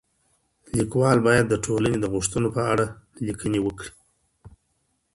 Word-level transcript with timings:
ليکوال 0.77 1.17
بايد 1.25 1.45
د 1.49 1.55
ټولني 1.65 1.95
د 1.99 2.05
غوښتنو 2.13 2.47
په 2.55 2.61
اړه 2.71 2.85
ليکنې 3.25 3.59
وکړي. 3.63 3.91